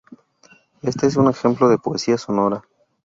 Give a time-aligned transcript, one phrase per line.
[0.81, 2.63] Este es un ejemplo de poesía sonora.